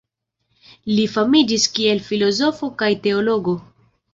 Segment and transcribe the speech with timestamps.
[0.91, 3.59] Li famiĝis kiel filozofo kaj teologo.